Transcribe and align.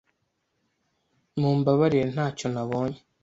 Mumbabarire 1.39 2.07
ntacyo 2.13 2.47
nabonye. 2.53 2.99